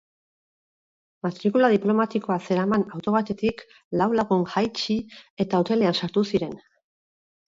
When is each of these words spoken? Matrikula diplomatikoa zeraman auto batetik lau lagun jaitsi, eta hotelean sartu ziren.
Matrikula 1.25 1.67
diplomatikoa 1.73 2.37
zeraman 2.47 2.85
auto 2.99 3.13
batetik 3.15 3.61
lau 4.01 4.07
lagun 4.21 4.41
jaitsi, 4.55 4.97
eta 5.45 5.61
hotelean 5.65 5.99
sartu 6.01 6.25
ziren. 6.33 6.57